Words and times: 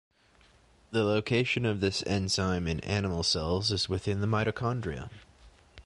The 0.89 1.03
location 1.03 1.63
of 1.63 1.79
this 1.79 2.01
enzyme 2.07 2.65
in 2.67 2.79
animal 2.79 3.21
cells 3.21 3.71
is 3.71 3.87
within 3.87 4.19
the 4.19 4.25
mitochondria. 4.25 5.11